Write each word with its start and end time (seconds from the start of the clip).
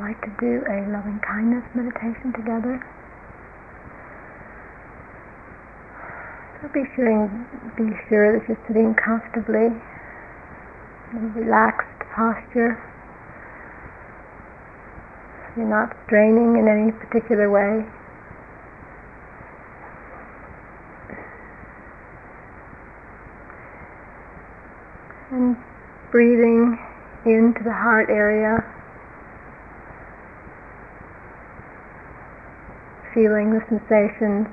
like 0.00 0.20
to 0.20 0.32
do 0.38 0.60
a 0.68 0.84
loving 0.92 1.20
kindness 1.24 1.64
meditation 1.74 2.32
together. 2.32 2.84
So 6.60 6.68
be 6.68 6.84
sure, 6.94 7.28
be 7.76 7.96
sure 8.08 8.38
that 8.38 8.48
you're 8.48 8.60
sitting 8.68 8.94
comfortably 8.94 9.72
in 11.12 11.16
a 11.16 11.40
relaxed 11.40 12.00
posture. 12.14 12.76
You're 15.56 15.68
not 15.68 15.96
straining 16.04 16.58
in 16.58 16.68
any 16.68 16.92
particular 16.92 17.50
way. 17.50 17.84
And 25.32 25.56
breathing 26.10 26.78
into 27.24 27.64
the 27.64 27.72
heart 27.72 28.10
area 28.10 28.75
feeling 33.16 33.48
the 33.48 33.64
sensations 33.72 34.44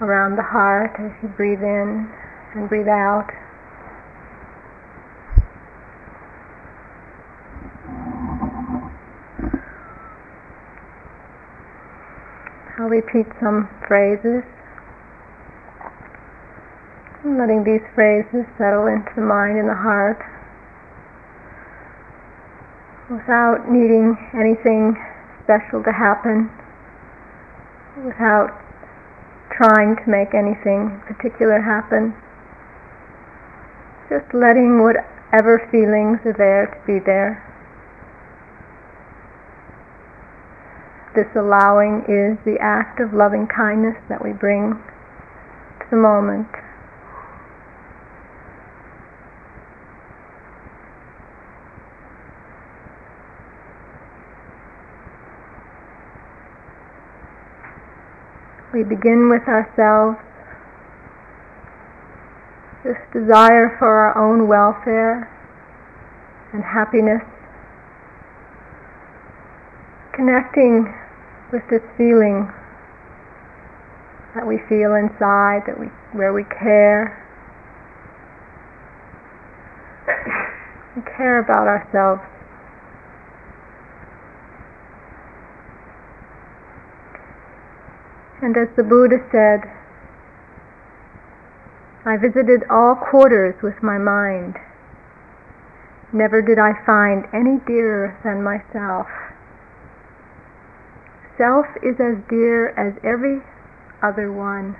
around 0.00 0.36
the 0.36 0.42
heart 0.42 0.94
as 1.00 1.10
you 1.20 1.28
breathe 1.30 1.58
in 1.58 2.06
and 2.54 2.68
breathe 2.68 2.86
out. 2.86 3.26
I'll 12.78 12.86
repeat 12.86 13.26
some 13.42 13.68
phrases, 13.88 14.46
letting 17.26 17.64
these 17.66 17.82
phrases 17.96 18.46
settle 18.56 18.86
into 18.86 19.10
the 19.16 19.26
mind 19.26 19.58
and 19.58 19.68
the 19.68 19.74
heart 19.74 20.22
without 23.10 23.66
needing 23.68 24.14
anything 24.38 24.94
special 25.42 25.82
to 25.82 25.90
happen 25.90 26.48
without 28.04 28.50
trying 29.50 29.96
to 29.96 30.06
make 30.06 30.34
anything 30.34 31.02
particular 31.06 31.60
happen. 31.60 32.14
Just 34.08 34.32
letting 34.32 34.82
whatever 34.82 35.58
feelings 35.70 36.18
are 36.24 36.36
there 36.36 36.66
to 36.66 36.78
be 36.86 36.98
there. 37.04 37.44
This 41.14 41.26
allowing 41.34 42.04
is 42.06 42.38
the 42.44 42.58
act 42.60 43.00
of 43.00 43.12
loving 43.12 43.46
kindness 43.48 43.96
that 44.08 44.22
we 44.22 44.32
bring 44.32 44.74
to 45.80 45.86
the 45.90 45.96
moment. 45.96 46.48
We 58.72 58.84
begin 58.84 59.30
with 59.30 59.48
ourselves, 59.48 60.18
this 62.84 62.98
desire 63.14 63.74
for 63.78 63.88
our 63.88 64.18
own 64.18 64.46
welfare 64.46 65.24
and 66.52 66.62
happiness, 66.62 67.22
connecting 70.12 70.94
with 71.50 71.62
this 71.70 71.80
feeling 71.96 72.52
that 74.34 74.46
we 74.46 74.58
feel 74.68 74.96
inside, 74.96 75.62
that 75.66 75.80
we, 75.80 75.86
where 76.12 76.32
we 76.34 76.44
care. 76.44 77.24
We 80.96 81.02
care 81.16 81.38
about 81.38 81.68
ourselves. 81.68 82.22
And 88.48 88.56
as 88.56 88.74
the 88.76 88.82
Buddha 88.82 89.18
said, 89.30 89.60
I 92.06 92.16
visited 92.16 92.62
all 92.70 92.94
quarters 92.94 93.54
with 93.62 93.82
my 93.82 93.98
mind. 93.98 94.56
Never 96.14 96.40
did 96.40 96.58
I 96.58 96.72
find 96.86 97.26
any 97.34 97.58
dearer 97.66 98.16
than 98.24 98.42
myself. 98.42 99.06
Self 101.36 101.66
is 101.82 102.00
as 102.00 102.16
dear 102.30 102.68
as 102.68 102.94
every 103.04 103.42
other 104.02 104.32
one. 104.32 104.76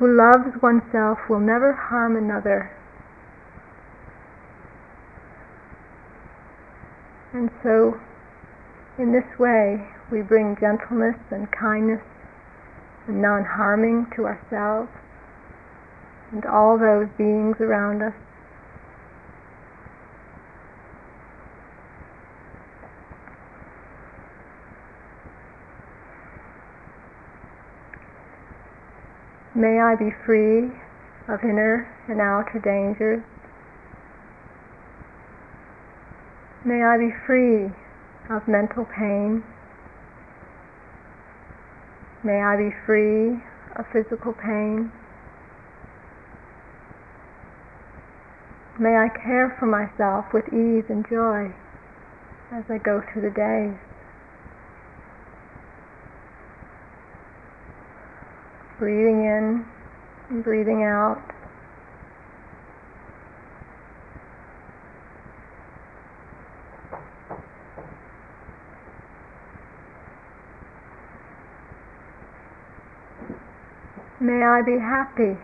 Who 0.00 0.10
loves 0.12 0.60
oneself 0.60 1.20
will 1.28 1.38
never 1.38 1.72
harm 1.74 2.16
another. 2.16 2.76
And 7.32 7.50
so, 7.62 8.00
in 8.98 9.12
this 9.12 9.38
way, 9.38 9.86
we 10.10 10.22
bring 10.22 10.56
gentleness 10.60 11.16
and 11.30 11.48
kindness 11.52 12.02
and 13.06 13.22
non 13.22 13.44
harming 13.44 14.06
to 14.16 14.26
ourselves 14.26 14.90
and 16.32 16.44
all 16.46 16.78
those 16.78 17.08
beings 17.16 17.56
around 17.60 18.02
us. 18.02 18.14
May 29.54 29.80
I 29.80 29.94
be 29.96 30.10
free 30.24 30.70
of 31.28 31.42
inner 31.42 31.86
and 32.08 32.20
outer 32.20 32.60
dangers. 32.62 33.22
May 36.64 36.82
I 36.82 36.96
be 36.98 37.10
free 37.26 37.70
of 38.30 38.46
mental 38.46 38.84
pain. 38.84 39.42
May 42.22 42.42
I 42.42 42.56
be 42.56 42.70
free 42.84 43.40
of 43.76 43.86
physical 43.92 44.34
pain. 44.34 44.92
May 48.78 48.96
I 48.96 49.08
care 49.08 49.56
for 49.58 49.66
myself 49.66 50.26
with 50.34 50.44
ease 50.48 50.84
and 50.90 51.06
joy 51.08 51.54
as 52.52 52.64
I 52.68 52.76
go 52.78 53.00
through 53.12 53.22
the 53.22 53.34
days. 53.34 53.78
Breathing 58.78 59.24
in 59.24 59.64
and 60.28 60.44
breathing 60.44 60.82
out. 60.82 61.22
May 74.30 74.44
I 74.44 74.62
be 74.62 74.78
happy. 74.78 75.36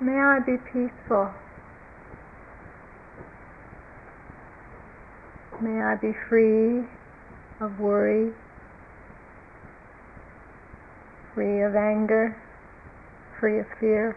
May 0.00 0.20
I 0.20 0.38
be 0.46 0.56
peaceful. 0.72 1.34
May 5.60 5.82
I 5.82 5.96
be 5.96 6.12
free 6.28 6.84
of 7.60 7.80
worry, 7.80 8.32
free 11.34 11.62
of 11.62 11.74
anger, 11.74 12.40
free 13.40 13.58
of 13.58 13.66
fear. 13.80 14.16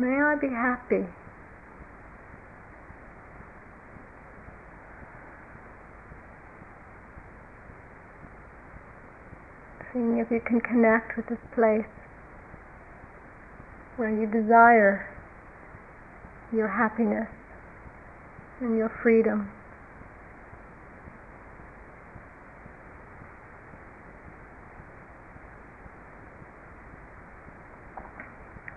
May 0.00 0.20
I 0.20 0.34
be 0.40 0.48
happy. 0.48 1.06
Seeing 9.92 10.18
if 10.18 10.30
you 10.30 10.40
can 10.40 10.60
connect 10.60 11.16
with 11.16 11.26
this 11.26 11.38
place 11.54 11.88
where 13.96 14.10
you 14.10 14.26
desire 14.26 15.06
your 16.52 16.68
happiness 16.68 17.28
and 18.60 18.76
your 18.76 18.90
freedom. 19.02 19.50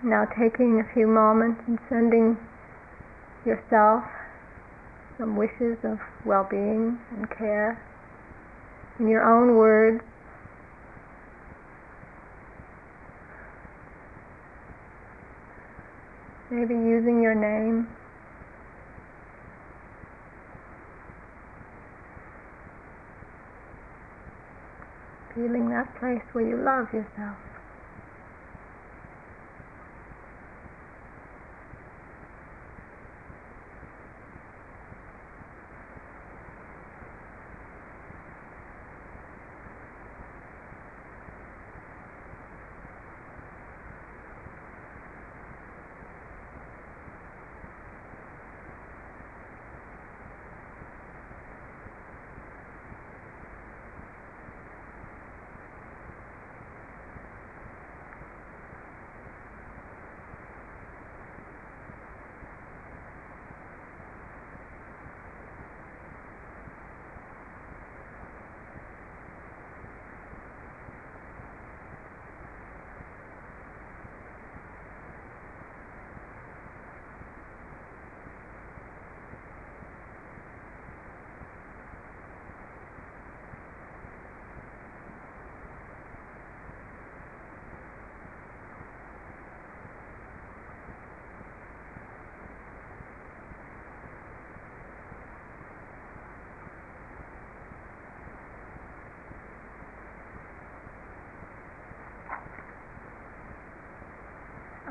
Now 0.02 0.26
taking 0.38 0.80
a 0.80 0.94
few 0.94 1.06
moments 1.06 1.62
and 1.66 1.78
sending 1.88 2.36
yourself 3.46 4.04
some 5.16 5.36
wishes 5.36 5.78
of 5.84 5.98
well-being 6.26 6.98
and 7.16 7.30
care 7.30 7.80
in 8.98 9.08
your 9.08 9.22
own 9.24 9.56
words 9.56 10.02
Maybe 16.54 16.74
using 16.74 17.20
your 17.20 17.34
name. 17.34 17.88
Feeling 25.34 25.68
that 25.70 25.98
place 25.98 26.22
where 26.32 26.46
you 26.46 26.56
love 26.64 26.94
yourself. 26.94 27.53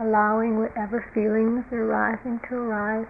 Allowing 0.04 0.60
whatever 0.60 1.06
feelings 1.14 1.64
are 1.72 1.86
rising 1.86 2.40
to 2.50 2.56
arise. 2.56 3.08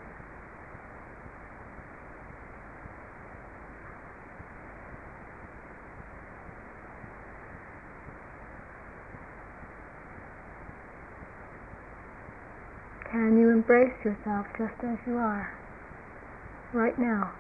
Can 13.12 13.40
you 13.40 13.50
embrace 13.50 13.94
yourself 14.04 14.46
just 14.58 14.74
as 14.84 14.98
you 15.08 15.18
are, 15.18 15.52
right 16.74 16.98
now? 16.98 17.32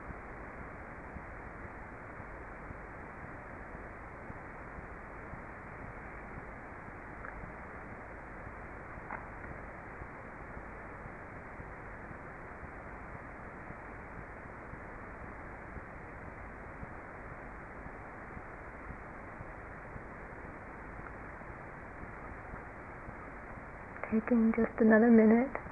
Taking 24.13 24.53
just 24.55 24.79
another 24.79 25.09
minute. 25.09 25.62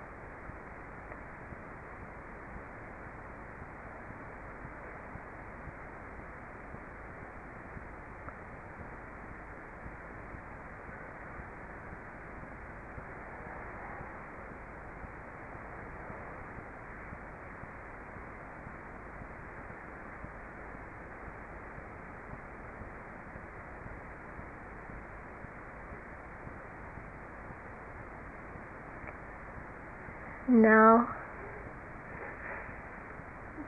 Now, 30.49 31.07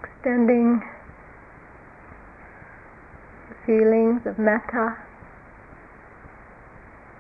extending 0.02 0.82
the 3.50 3.56
feelings 3.66 4.22
of 4.26 4.40
metta 4.40 4.98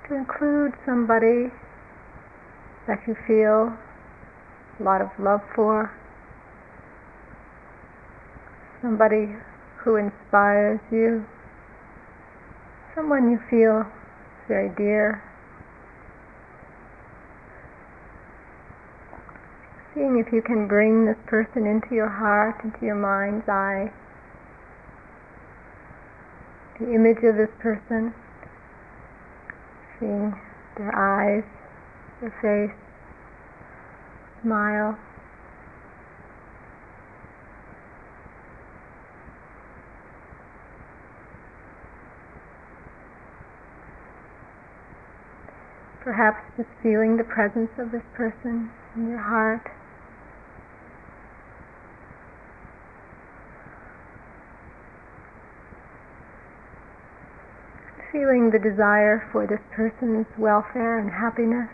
to 0.07 0.15
include 0.15 0.73
somebody 0.85 1.51
that 2.87 2.99
you 3.07 3.15
feel 3.27 3.77
a 4.79 4.83
lot 4.83 5.01
of 5.01 5.09
love 5.19 5.41
for, 5.55 5.91
somebody 8.81 9.35
who 9.83 9.97
inspires 9.97 10.79
you, 10.91 11.23
someone 12.95 13.31
you 13.31 13.39
feel 13.49 13.85
very 14.47 14.71
dear. 14.75 15.23
Seeing 19.93 20.17
if 20.25 20.33
you 20.33 20.41
can 20.41 20.67
bring 20.67 21.05
this 21.05 21.17
person 21.27 21.67
into 21.67 21.93
your 21.93 22.09
heart, 22.09 22.55
into 22.63 22.85
your 22.85 22.95
mind's 22.95 23.47
eye. 23.47 23.91
The 26.79 26.93
image 26.93 27.23
of 27.23 27.37
this 27.37 27.53
person, 27.59 28.13
seeing 29.99 30.33
their 30.77 30.93
eyes, 30.95 31.43
their 32.19 32.33
face, 32.41 32.75
smile. 34.41 34.97
Perhaps 46.01 46.43
just 46.57 46.67
feeling 46.81 47.15
the 47.15 47.23
presence 47.23 47.69
of 47.77 47.91
this 47.91 48.03
person 48.13 48.69
in 48.95 49.07
your 49.07 49.21
heart. 49.21 49.71
Feeling 58.13 58.51
the 58.51 58.59
desire 58.59 59.27
for 59.31 59.47
this 59.47 59.59
person's 59.75 60.27
welfare 60.37 60.99
and 60.99 61.09
happiness. 61.09 61.67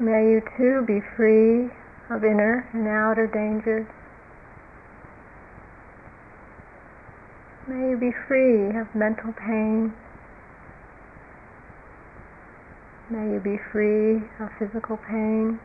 May 0.00 0.32
you 0.34 0.42
too 0.58 0.82
be 0.84 0.98
free 1.16 1.70
of 2.10 2.24
inner 2.24 2.68
and 2.72 2.88
outer 2.88 3.30
dangers. 3.30 3.86
May 7.68 7.90
you 7.90 7.96
be 7.96 8.10
free 8.26 8.76
of 8.76 8.92
mental 8.96 9.32
pain. 9.32 9.94
May 13.12 13.34
you 13.34 13.40
be 13.40 13.58
free 13.70 14.24
of 14.40 14.48
physical 14.58 14.96
pain. 14.96 15.60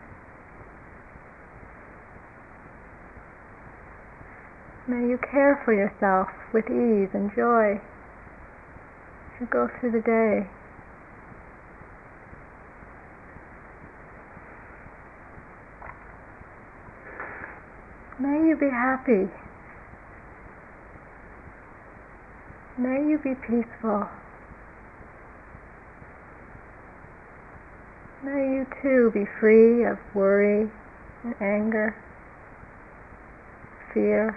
May 4.86 5.08
you 5.08 5.18
care 5.32 5.62
for 5.63 5.74
yourself 5.74 6.27
with 6.54 6.66
ease 6.66 7.08
and 7.13 7.32
joy 7.34 7.75
as 7.75 9.39
you 9.39 9.48
go 9.50 9.70
through 9.80 9.92
the 9.92 10.01
day. 10.01 10.50
May 18.20 18.46
you 18.50 18.58
be 18.60 18.70
happy. 18.70 19.32
May 22.77 23.08
you 23.10 23.18
be 23.24 23.36
peaceful. 23.36 24.10
May 28.24 28.56
you 28.56 28.66
too 28.82 29.12
be 29.14 29.26
free 29.40 29.86
of 29.86 30.00
worry 30.16 30.70
and 31.24 31.36
anger, 31.40 31.96
fear. 33.94 34.36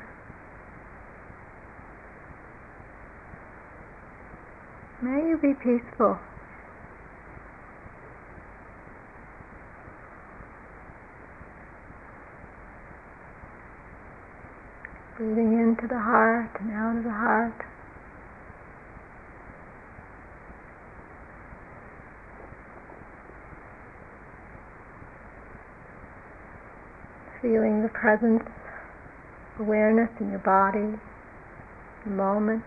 May 5.01 5.29
you 5.29 5.39
be 5.39 5.55
peaceful. 5.55 6.19
Breathing 15.17 15.59
into 15.59 15.87
the 15.87 15.99
heart 15.99 16.51
and 16.61 16.71
out 16.73 16.99
of 16.99 17.05
the 17.05 17.11
heart. 17.11 17.70
Feeling 27.43 27.83
the 27.83 27.89
presence, 27.89 28.45
awareness 29.59 30.11
in 30.21 30.31
your 30.31 30.41
body, 30.41 30.99
the 32.05 32.11
moment, 32.11 32.65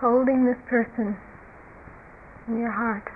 holding 0.00 0.44
this 0.44 0.60
person 0.68 1.16
in 2.48 2.58
your 2.58 2.70
heart. 2.70 3.13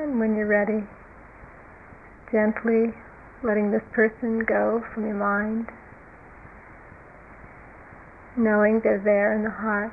And 0.00 0.18
when 0.18 0.34
you're 0.34 0.46
ready, 0.46 0.82
gently 2.32 2.94
letting 3.44 3.70
this 3.70 3.82
person 3.92 4.38
go 4.38 4.82
from 4.94 5.04
your 5.04 5.14
mind, 5.14 5.68
knowing 8.34 8.80
they're 8.80 9.02
there 9.04 9.34
in 9.34 9.44
the 9.44 9.50
heart. 9.50 9.92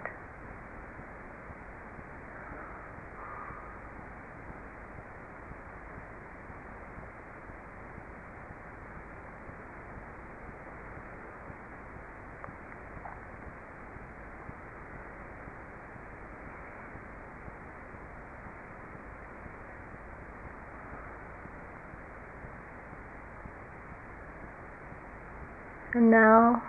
And 25.94 26.12
now, 26.12 26.62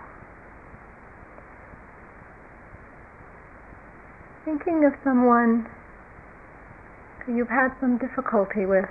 thinking 4.45 4.85
of 4.85 4.93
someone 5.03 5.67
who 7.25 7.35
you've 7.35 7.49
had 7.49 7.69
some 7.79 7.97
difficulty 7.97 8.65
with. 8.65 8.89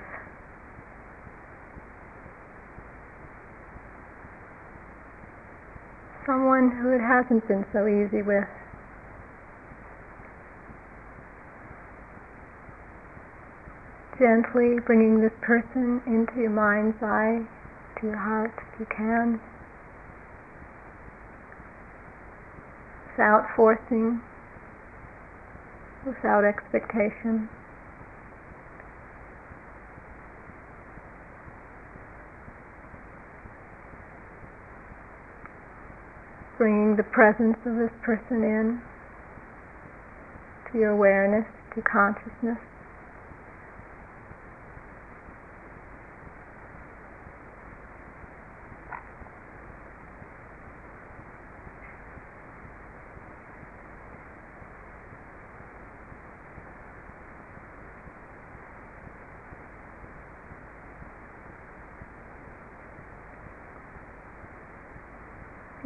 Someone 6.25 6.71
who 6.71 6.93
it 6.93 7.01
hasn't 7.01 7.47
been 7.47 7.65
so 7.73 7.87
easy 7.87 8.21
with. 8.21 8.45
Gently 14.19 14.79
bringing 14.85 15.21
this 15.21 15.33
person 15.41 16.01
into 16.05 16.39
your 16.39 16.51
mind's 16.51 17.01
eye, 17.01 17.41
to 17.99 18.07
your 18.07 18.17
heart 18.17 18.53
if 18.73 18.79
you 18.79 18.85
can. 18.85 19.41
Without 23.19 23.45
forcing, 23.53 24.21
without 26.07 26.45
expectation. 26.45 27.49
Bringing 36.57 36.95
the 36.95 37.03
presence 37.03 37.57
of 37.65 37.75
this 37.75 37.91
person 38.03 38.41
in 38.43 38.81
to 40.71 40.79
your 40.79 40.91
awareness, 40.91 41.45
to 41.75 41.81
consciousness. 41.81 42.59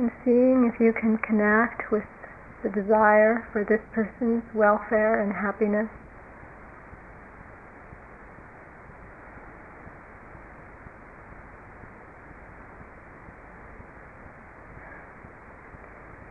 and 0.03 0.11
seeing 0.25 0.65
if 0.65 0.71
you 0.83 0.91
can 0.91 1.17
connect 1.17 1.89
with 1.93 2.03
the 2.61 2.69
desire 2.69 3.47
for 3.53 3.63
this 3.63 3.79
person's 3.95 4.43
welfare 4.53 5.23
and 5.23 5.31
happiness. 5.31 5.87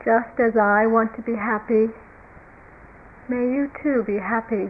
Just 0.04 0.36
as 0.36 0.52
I 0.60 0.84
want 0.84 1.16
to 1.16 1.22
be 1.22 1.32
happy, 1.32 1.88
may 3.30 3.48
you 3.48 3.70
too 3.82 4.04
be 4.04 4.18
happy. 4.20 4.68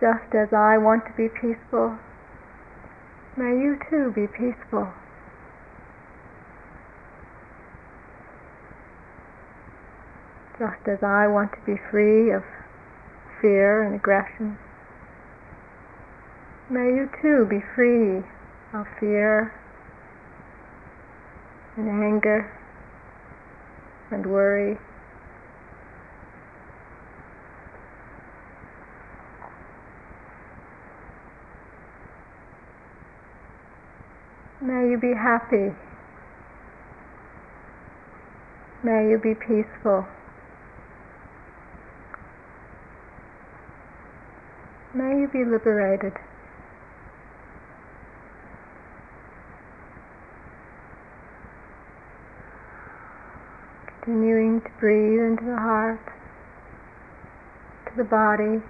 Just 0.00 0.34
as 0.34 0.48
I 0.52 0.78
want 0.78 1.04
to 1.06 1.12
be 1.14 1.28
peaceful, 1.28 1.98
May 3.38 3.50
you 3.50 3.78
too 3.90 4.12
be 4.12 4.26
peaceful. 4.26 4.88
Just 10.58 10.88
as 10.88 11.02
I 11.02 11.26
want 11.26 11.52
to 11.52 11.58
be 11.66 11.78
free 11.90 12.30
of 12.32 12.42
fear 13.42 13.82
and 13.82 13.94
aggression, 13.94 14.56
may 16.70 16.86
you 16.86 17.10
too 17.20 17.44
be 17.44 17.60
free 17.74 18.24
of 18.72 18.86
fear 18.98 19.52
and 21.76 21.88
anger 21.90 22.50
and 24.10 24.24
worry. 24.24 24.78
May 34.66 34.90
you 34.90 34.98
be 34.98 35.14
happy. 35.14 35.72
May 38.82 39.10
you 39.10 39.16
be 39.22 39.32
peaceful. 39.32 40.04
May 44.92 45.20
you 45.20 45.28
be 45.32 45.44
liberated. 45.44 46.14
Continuing 54.02 54.62
to 54.62 54.70
breathe 54.80 55.20
into 55.20 55.44
the 55.44 55.56
heart, 55.56 56.00
to 57.86 57.96
the 57.96 58.02
body. 58.02 58.60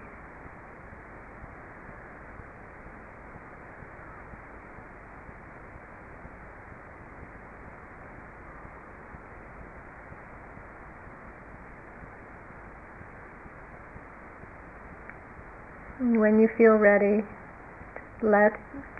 And 15.98 16.15
when 16.26 16.40
you 16.40 16.48
feel 16.58 16.74
ready, 16.74 17.22
let 18.20 18.50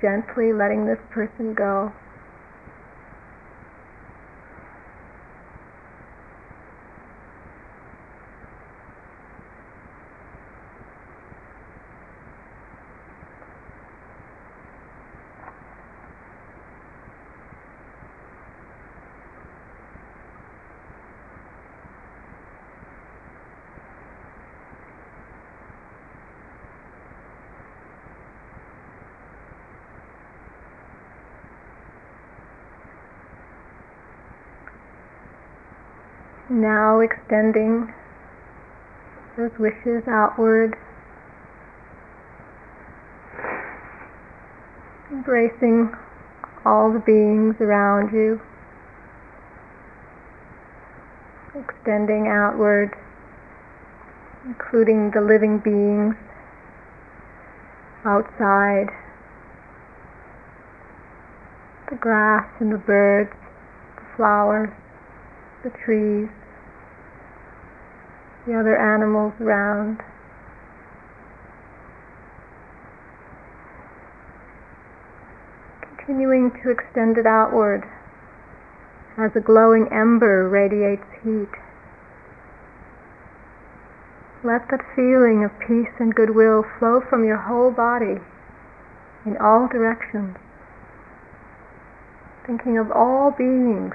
gently 0.00 0.52
letting 0.52 0.86
this 0.86 1.02
person 1.10 1.54
go. 1.54 1.90
Now 36.48 37.00
extending 37.00 37.92
those 39.36 39.50
wishes 39.58 40.04
outward, 40.06 40.76
embracing 45.10 45.92
all 46.64 46.92
the 46.92 47.00
beings 47.00 47.56
around 47.58 48.12
you, 48.12 48.40
extending 51.58 52.28
outward, 52.28 52.96
including 54.44 55.10
the 55.10 55.20
living 55.20 55.58
beings 55.58 56.14
outside, 58.04 58.86
the 61.90 61.96
grass 61.96 62.46
and 62.60 62.72
the 62.72 62.78
birds, 62.78 63.32
the 63.96 64.02
flowers 64.16 64.70
the 65.62 65.70
trees, 65.84 66.28
the 68.46 68.54
other 68.58 68.76
animals 68.76 69.32
around. 69.40 70.00
Continuing 76.06 76.52
to 76.62 76.70
extend 76.70 77.18
it 77.18 77.26
outward 77.26 77.82
as 79.18 79.34
a 79.34 79.40
glowing 79.40 79.88
ember 79.90 80.48
radiates 80.48 81.02
heat. 81.24 81.50
Let 84.44 84.68
that 84.70 84.84
feeling 84.94 85.42
of 85.42 85.50
peace 85.58 85.92
and 85.98 86.14
goodwill 86.14 86.64
flow 86.78 87.00
from 87.00 87.24
your 87.24 87.38
whole 87.38 87.72
body 87.72 88.20
in 89.24 89.36
all 89.38 89.66
directions, 89.66 90.36
thinking 92.46 92.78
of 92.78 92.92
all 92.92 93.32
beings 93.32 93.94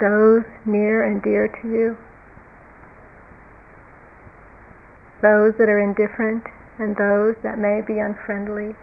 those 0.00 0.44
near 0.64 1.04
and 1.04 1.22
dear 1.22 1.48
to 1.62 1.68
you, 1.68 1.96
those 5.22 5.52
that 5.58 5.68
are 5.68 5.78
indifferent 5.78 6.44
and 6.78 6.96
those 6.96 7.36
that 7.42 7.58
may 7.58 7.80
be 7.86 7.98
unfriendly, 8.00 8.74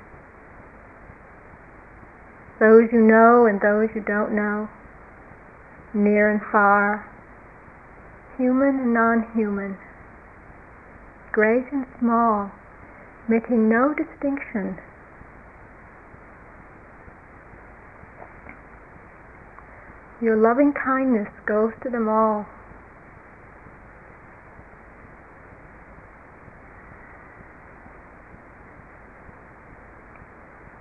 those 2.59 2.89
you 2.93 3.01
know 3.01 3.45
and 3.45 3.59
those 3.61 3.89
you 3.95 4.01
don't 4.01 4.35
know, 4.35 4.69
near 5.93 6.29
and 6.29 6.41
far, 6.51 7.05
human 8.37 8.79
and 8.79 8.93
non-human, 8.93 9.77
great 11.31 11.65
and 11.71 11.85
small, 11.99 12.51
making 13.27 13.67
no 13.67 13.93
distinction 13.93 14.77
Your 20.19 20.35
loving 20.35 20.73
kindness 20.73 21.29
goes 21.45 21.73
to 21.83 21.89
them 21.89 22.09
all. 22.09 22.47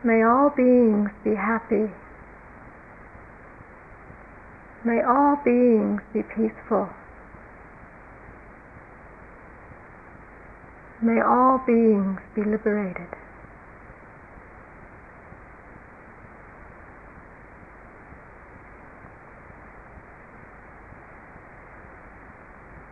May 0.03 0.23
all 0.23 0.51
beings 0.57 1.11
be 1.23 1.35
happy. 1.35 1.93
May 4.85 5.03
all 5.03 5.37
beings 5.45 6.01
be 6.15 6.23
peaceful. 6.23 6.89
May 11.03 11.21
all 11.21 11.61
beings 11.67 12.21
be 12.35 12.43
liberated. 12.43 13.26